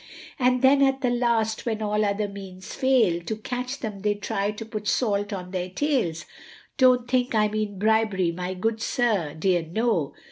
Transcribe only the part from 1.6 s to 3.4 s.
when all other means fail, To